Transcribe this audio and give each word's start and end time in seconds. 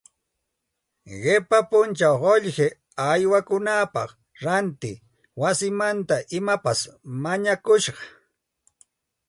Qipa 1.23 1.57
punchaw 1.69 2.15
qullqi 2.23 2.67
haywaykunapaq 3.03 4.09
ranti 4.43 4.91
wasimanta 5.41 6.15
imapas 6.37 6.79
mañakusqa 7.23 8.03